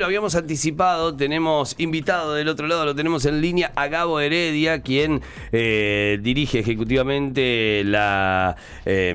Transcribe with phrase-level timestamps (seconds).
[0.00, 4.80] Lo habíamos anticipado, tenemos invitado del otro lado, lo tenemos en línea a Gabo Heredia,
[4.80, 5.20] quien
[5.52, 9.14] eh, dirige ejecutivamente la, eh,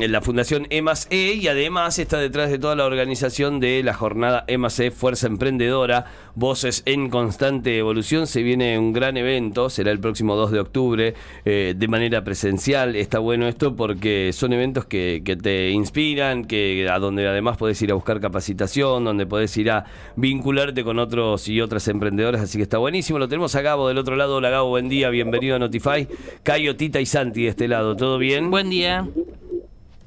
[0.00, 4.42] la Fundación EMAS E y además está detrás de toda la organización de la jornada
[4.48, 8.26] EMAS E Fuerza Emprendedora, Voces en Constante Evolución.
[8.26, 11.14] Se viene un gran evento, será el próximo 2 de octubre,
[11.44, 12.96] eh, de manera presencial.
[12.96, 17.80] Está bueno esto porque son eventos que, que te inspiran, que a donde además podés
[17.80, 19.84] ir a buscar capacitación, donde podés ir a
[20.16, 23.18] vincularte con otros y otras emprendedoras, así que está buenísimo.
[23.18, 24.36] Lo tenemos a Gabo del otro lado.
[24.36, 26.08] Hola Gabo, buen día, bienvenido a Notify.
[26.42, 28.50] Cayo, Tita y Santi de este lado, ¿todo bien?
[28.50, 29.06] Buen día.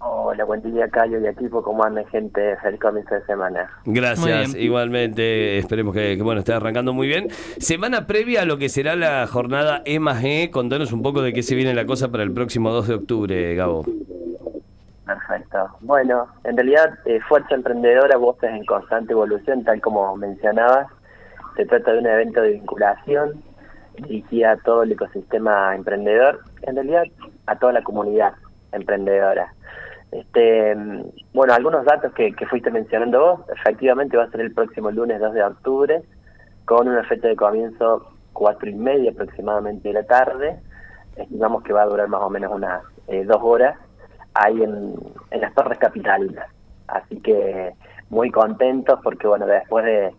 [0.01, 1.61] Hola, buen día, Cayo y equipo.
[1.61, 2.55] ¿Cómo andan, gente?
[2.63, 3.69] Feliz comienzo de semana.
[3.85, 5.57] Gracias, igualmente.
[5.57, 7.27] Esperemos que, que, bueno, esté arrancando muy bien.
[7.57, 11.33] Semana previa a lo que será la jornada E más E, contanos un poco de
[11.33, 13.85] qué se viene la cosa para el próximo 2 de octubre, Gabo.
[15.09, 15.69] Perfecto.
[15.81, 20.85] Bueno, en realidad, eh, Fuerza Emprendedora, Voces en Constante Evolución, tal como mencionabas,
[21.55, 23.43] se trata de un evento de vinculación
[23.95, 27.05] dirigida a todo el ecosistema emprendedor, en realidad
[27.47, 28.33] a toda la comunidad
[28.71, 29.51] emprendedora.
[30.11, 30.75] Este,
[31.33, 35.19] bueno, algunos datos que, que fuiste mencionando vos, efectivamente va a ser el próximo lunes
[35.19, 36.03] 2 de octubre,
[36.65, 40.59] con una fecha de comienzo cuatro y media aproximadamente de la tarde,
[41.15, 43.75] estimamos que va a durar más o menos unas eh, dos horas,
[44.39, 44.93] ahí en,
[45.31, 46.47] en las Torres Capitalinas.
[46.87, 47.73] Así que
[48.09, 50.13] muy contentos porque, bueno, después de,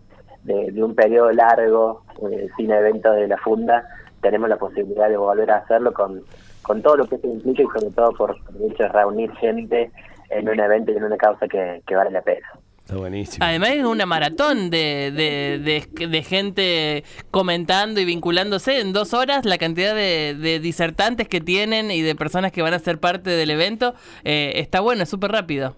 [0.44, 3.84] de, un periodo largo eh, sin eventos de la Funda,
[4.20, 6.22] tenemos la posibilidad de volver a hacerlo con,
[6.62, 9.90] con todo lo que eso implica y sobre todo por el reunir gente
[10.30, 12.46] en un evento y en una causa que, que vale la pena.
[12.90, 13.46] Está buenísimo.
[13.46, 19.44] Además es una maratón de, de, de, de gente comentando y vinculándose en dos horas,
[19.44, 23.30] la cantidad de, de disertantes que tienen y de personas que van a ser parte
[23.30, 23.94] del evento.
[24.24, 25.76] Eh, está bueno, es súper rápido.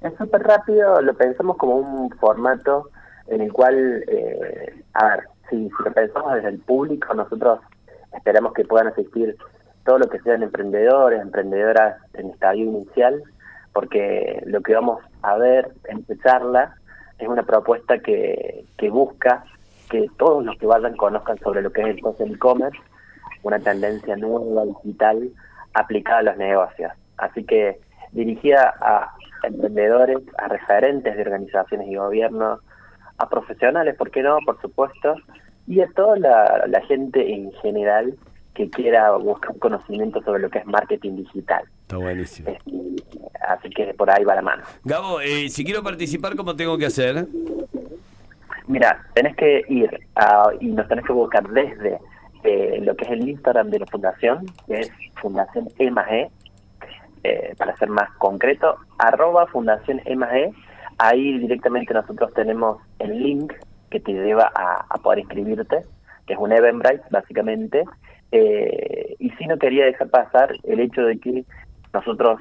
[0.00, 2.90] Es súper rápido, lo pensamos como un formato
[3.26, 7.58] en el cual, eh, a ver, si, si lo pensamos desde el público, nosotros
[8.14, 9.36] esperamos que puedan asistir
[9.84, 13.20] todo lo que sean emprendedores, emprendedoras en estadio inicial,
[13.78, 16.74] porque lo que vamos a ver en esta charla
[17.16, 19.44] es una propuesta que, que busca
[19.88, 22.80] que todos los que vayan conozcan sobre lo que es el social e-commerce,
[23.44, 25.30] una tendencia nueva, digital,
[25.74, 26.90] aplicada a los negocios.
[27.18, 27.78] Así que
[28.10, 32.58] dirigida a emprendedores, a referentes de organizaciones y gobiernos,
[33.18, 34.38] a profesionales, ¿por qué no?
[34.44, 35.14] Por supuesto,
[35.68, 38.16] y a toda la, la gente en general
[38.54, 41.62] que quiera buscar conocimiento sobre lo que es marketing digital.
[41.82, 42.50] Está buenísimo.
[43.48, 44.62] Así que por ahí va la mano.
[44.84, 47.26] Gabo, eh, si quiero participar, ¿cómo tengo que hacer?
[48.66, 51.98] Mira, tenés que ir a, y nos tenés que buscar desde
[52.44, 56.30] eh, lo que es el Instagram de la fundación, que es Fundación E más E,
[57.24, 60.52] eh, para ser más concreto, arroba Fundación E más E.
[60.98, 63.52] Ahí directamente nosotros tenemos el link
[63.90, 65.84] que te lleva a, a poder inscribirte,
[66.26, 67.84] que es un Eventbrite básicamente.
[68.32, 71.44] Eh, y si no quería dejar pasar el hecho de que
[71.94, 72.40] nosotros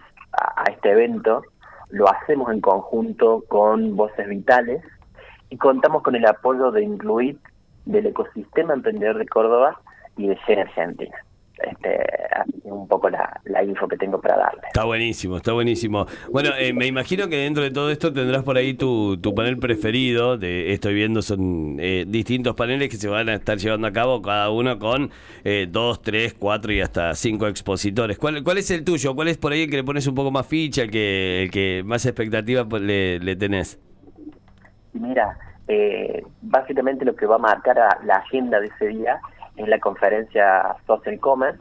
[0.67, 1.43] a, este evento
[1.89, 4.83] lo hacemos en conjunto con Voces Vitales
[5.49, 7.39] y contamos con el apoyo de Incluit
[7.85, 9.79] del ecosistema emprendedor de Córdoba
[10.17, 11.17] y de Gen Argentina.
[11.59, 12.05] Este,
[12.63, 14.65] un poco la, la info que tengo para darles.
[14.67, 16.05] Está buenísimo, está buenísimo.
[16.31, 19.57] Bueno, eh, me imagino que dentro de todo esto tendrás por ahí tu, tu panel
[19.57, 20.37] preferido.
[20.37, 24.21] De, estoy viendo, son eh, distintos paneles que se van a estar llevando a cabo,
[24.21, 25.09] cada uno con
[25.43, 28.17] eh, dos, tres, cuatro y hasta cinco expositores.
[28.17, 29.15] ¿Cuál, ¿Cuál es el tuyo?
[29.15, 31.51] ¿Cuál es por ahí el que le pones un poco más ficha, el que, el
[31.51, 33.79] que más expectativa pues, le, le tenés?
[34.93, 39.19] Mira, eh, básicamente lo que va a marcar a la agenda de ese día
[39.57, 41.59] es la conferencia Social Commerce.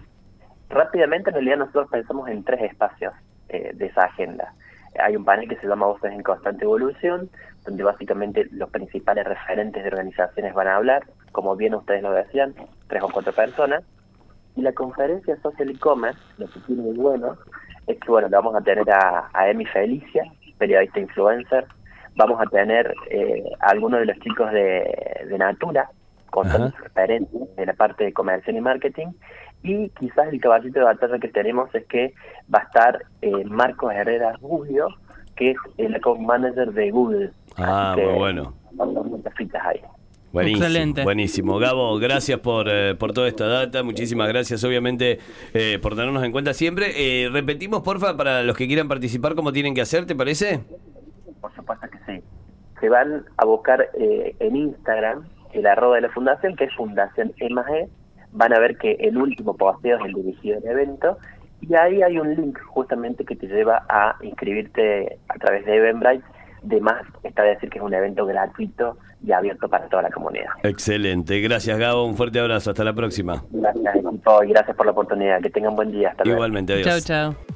[0.68, 3.12] Rápidamente, en realidad, nosotros pensamos en tres espacios
[3.48, 4.52] eh, de esa agenda.
[4.98, 7.30] Hay un panel que se llama Voces en Constante Evolución,
[7.64, 11.02] donde básicamente los principales referentes de organizaciones van a hablar,
[11.32, 12.54] como bien ustedes lo decían,
[12.88, 13.84] tres o cuatro personas.
[14.54, 17.36] Y la conferencia Social E-Commerce, lo que tiene muy bueno,
[17.86, 20.24] es que bueno, vamos a tener a, a Emi Felicia,
[20.58, 21.66] periodista influencer,
[22.16, 25.90] vamos a tener eh, a algunos de los chicos de, de Natura,
[26.44, 29.08] de la parte de comercio y marketing,
[29.62, 32.14] y quizás el caballito de batalla que tenemos es que
[32.54, 34.88] va a estar eh, Marcos Herrera Rubio,
[35.34, 37.30] que es el account manager de Google.
[37.56, 38.54] Ah, Así que muy bueno.
[38.72, 39.80] muchas fichas ahí.
[40.32, 41.02] Buenísimo, Excelente.
[41.02, 41.58] buenísimo.
[41.58, 43.82] Gabo, gracias por, eh, por toda esta data.
[43.82, 45.18] Muchísimas gracias, obviamente,
[45.54, 46.92] eh, por tenernos en cuenta siempre.
[46.94, 50.60] Eh, repetimos, porfa, para los que quieran participar, cómo tienen que hacer, ¿te parece?
[51.40, 52.22] Por supuesto que sí.
[52.80, 55.24] Se van a buscar eh, en Instagram
[55.58, 57.88] el arroba de la fundación, que es Fundación E más E,
[58.32, 61.18] van a ver que el último posteo es el dirigido al evento
[61.60, 66.24] y ahí hay un link justamente que te lleva a inscribirte a través de Eventbrite.
[66.62, 70.10] De más, está de decir que es un evento gratuito y abierto para toda la
[70.10, 70.48] comunidad.
[70.64, 71.40] Excelente.
[71.40, 72.04] Gracias, Gabo.
[72.04, 72.70] Un fuerte abrazo.
[72.70, 73.44] Hasta la próxima.
[73.50, 75.40] Gracias, equipo, y gracias por la oportunidad.
[75.40, 76.08] Que tengan buen día.
[76.08, 76.38] Hasta luego.
[76.38, 77.06] Igualmente, adiós.
[77.06, 77.55] Chao, chao.